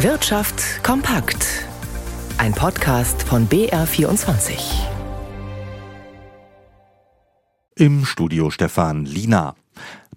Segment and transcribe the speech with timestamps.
[0.00, 1.64] Wirtschaft kompakt.
[2.36, 4.58] Ein Podcast von BR24.
[7.76, 9.56] Im Studio Stefan Lina.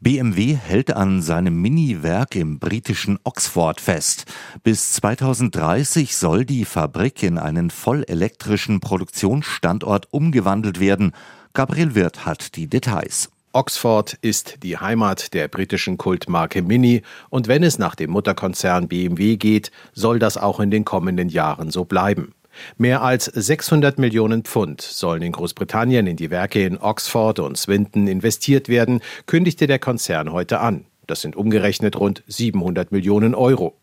[0.01, 4.25] BMW hält an seinem Mini-Werk im britischen Oxford fest.
[4.63, 11.13] Bis 2030 soll die Fabrik in einen vollelektrischen Produktionsstandort umgewandelt werden.
[11.53, 13.29] Gabriel Wirth hat die Details.
[13.51, 17.01] Oxford ist die Heimat der britischen Kultmarke Mini
[17.31, 21.71] und wenn es nach dem Mutterkonzern BMW geht, soll das auch in den kommenden Jahren
[21.71, 22.35] so bleiben.
[22.77, 28.07] Mehr als 600 Millionen Pfund sollen in Großbritannien in die Werke in Oxford und Swinton
[28.07, 30.85] investiert werden, kündigte der Konzern heute an.
[31.07, 33.75] Das sind umgerechnet rund 700 Millionen Euro.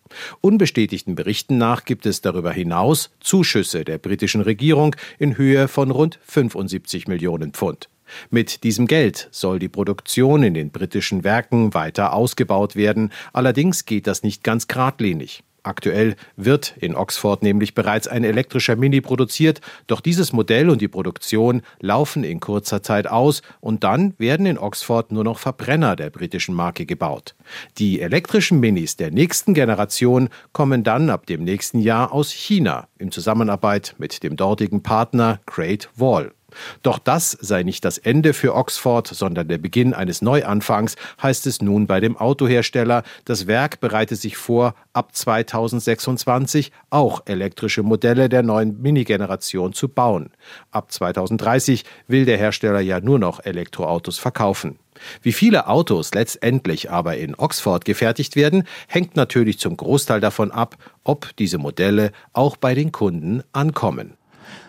[0.42, 6.20] Unbestätigten Berichten nach gibt es darüber hinaus Zuschüsse der britischen Regierung in Höhe von rund
[6.22, 7.88] 75 Millionen Pfund.
[8.30, 14.06] Mit diesem Geld soll die Produktion in den britischen Werken weiter ausgebaut werden, allerdings geht
[14.06, 15.42] das nicht ganz geradlinig.
[15.66, 20.86] Aktuell wird in Oxford nämlich bereits ein elektrischer Mini produziert, doch dieses Modell und die
[20.86, 26.10] Produktion laufen in kurzer Zeit aus und dann werden in Oxford nur noch Verbrenner der
[26.10, 27.34] britischen Marke gebaut.
[27.78, 33.10] Die elektrischen Minis der nächsten Generation kommen dann ab dem nächsten Jahr aus China in
[33.10, 36.32] Zusammenarbeit mit dem dortigen Partner Great Wall.
[36.82, 41.60] Doch das sei nicht das Ende für Oxford, sondern der Beginn eines Neuanfangs, heißt es
[41.62, 43.02] nun bei dem Autohersteller.
[43.24, 50.30] Das Werk bereitet sich vor, ab 2026 auch elektrische Modelle der neuen Mini-Generation zu bauen.
[50.70, 54.78] Ab 2030 will der Hersteller ja nur noch Elektroautos verkaufen.
[55.22, 60.76] Wie viele Autos letztendlich aber in Oxford gefertigt werden, hängt natürlich zum Großteil davon ab,
[61.04, 64.16] ob diese Modelle auch bei den Kunden ankommen.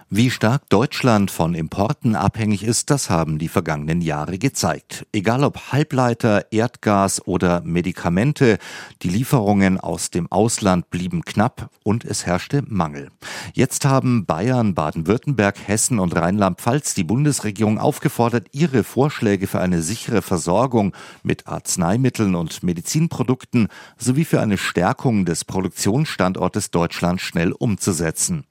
[0.10, 5.06] Wie stark Deutschland von Importen abhängig ist, das haben die vergangenen Jahre gezeigt.
[5.12, 8.58] Egal ob Halbleiter, Erdgas oder Medikamente,
[9.02, 13.12] die Lieferungen aus dem Ausland blieben knapp und es herrschte Mangel.
[13.52, 20.22] Jetzt haben Bayern, Baden-Württemberg, Hessen und Rheinland-Pfalz die Bundesregierung aufgefordert, ihre Vorschläge für eine sichere
[20.22, 23.68] Versorgung mit Arzneimitteln und Medizinprodukten
[23.98, 28.46] sowie für eine Stärkung des Produktionsstandortes Deutschland schnell umzusetzen.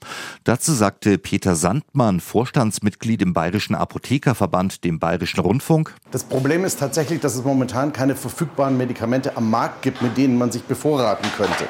[0.44, 5.94] Dazu sagte Peter Peter Sandmann, Vorstandsmitglied im Bayerischen Apothekerverband, dem Bayerischen Rundfunk.
[6.10, 10.38] Das Problem ist tatsächlich, dass es momentan keine verfügbaren Medikamente am Markt gibt, mit denen
[10.38, 11.66] man sich bevorraten könnte.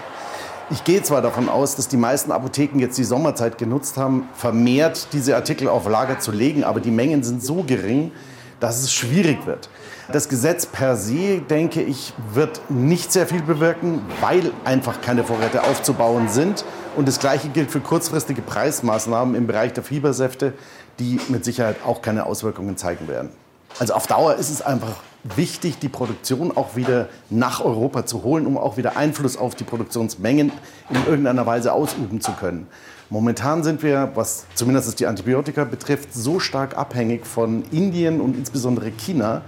[0.71, 5.09] Ich gehe zwar davon aus, dass die meisten Apotheken jetzt die Sommerzeit genutzt haben, vermehrt
[5.13, 8.13] diese Artikel auf Lager zu legen, aber die Mengen sind so gering,
[8.61, 9.69] dass es schwierig wird.
[10.13, 15.65] Das Gesetz per se, denke ich, wird nicht sehr viel bewirken, weil einfach keine Vorräte
[15.65, 16.65] aufzubauen sind.
[16.97, 20.53] Und das Gleiche gilt für kurzfristige Preismaßnahmen im Bereich der Fiebersäfte,
[20.99, 23.31] die mit Sicherheit auch keine Auswirkungen zeigen werden.
[23.79, 24.95] Also auf Dauer ist es einfach
[25.35, 29.65] wichtig, die Produktion auch wieder nach Europa zu holen, um auch wieder Einfluss auf die
[29.65, 30.53] Produktionsmengen
[30.91, 32.67] in irgendeiner Weise ausüben zu können.
[33.09, 38.91] Momentan sind wir, was zumindest die Antibiotika betrifft, so stark abhängig von Indien und insbesondere
[38.91, 39.43] China,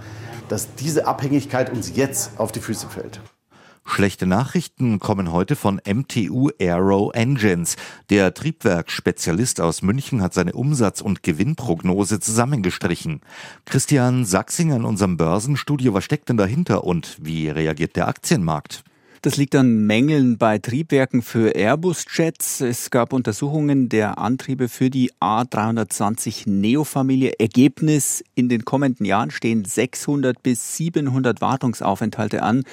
[0.47, 3.19] dass diese Abhängigkeit uns jetzt auf die Füße fällt.
[3.89, 7.75] Schlechte Nachrichten kommen heute von MTU Aero Engines.
[8.11, 13.21] Der Triebwerksspezialist aus München hat seine Umsatz- und Gewinnprognose zusammengestrichen.
[13.65, 18.83] Christian Sachsinger in unserem Börsenstudio, was steckt denn dahinter und wie reagiert der Aktienmarkt?
[19.21, 22.61] Das liegt an Mängeln bei Triebwerken für Airbus-Jets.
[22.61, 27.33] Es gab Untersuchungen der Antriebe für die A320 Neo-Familie.
[27.37, 32.63] Ergebnis, in den kommenden Jahren stehen 600 bis 700 Wartungsaufenthalte an.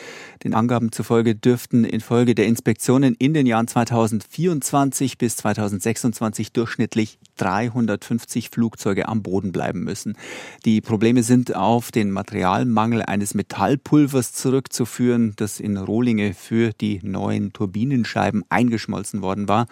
[0.44, 8.50] Den Angaben zufolge dürften infolge der Inspektionen in den Jahren 2024 bis 2026 durchschnittlich 350
[8.50, 10.16] Flugzeuge am Boden bleiben müssen.
[10.64, 17.52] Die Probleme sind auf den Materialmangel eines Metallpulvers zurückzuführen, das in Rohlinge für die neuen
[17.52, 19.66] Turbinenscheiben eingeschmolzen worden war.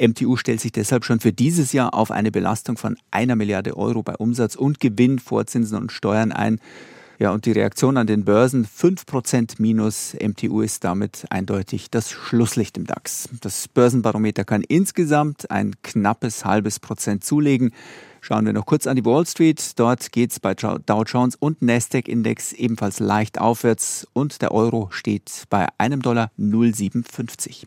[0.00, 4.02] MTU stellt sich deshalb schon für dieses Jahr auf eine Belastung von einer Milliarde Euro
[4.02, 6.60] bei Umsatz und Gewinn vor Zinsen und Steuern ein.
[7.20, 12.78] Ja, und die Reaktion an den Börsen 5% minus MTU ist damit eindeutig das Schlusslicht
[12.78, 13.28] im DAX.
[13.42, 17.72] Das Börsenbarometer kann insgesamt ein knappes halbes Prozent zulegen.
[18.20, 19.78] Schauen wir noch kurz an die Wall Street.
[19.78, 25.44] Dort geht es bei Dow Jones und Nasdaq-Index ebenfalls leicht aufwärts und der Euro steht
[25.48, 27.66] bei einem Dollar 0,57.